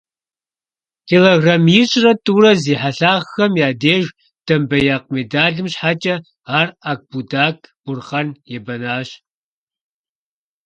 [1.07, 4.05] Килограмм ищӀрэ тӀурэ зи хьэлъагъхэм я деж
[4.45, 6.15] домбеякъ медалым щхьэкӀэ
[6.57, 9.09] ар Акбудак Бурхъан ебэнащ.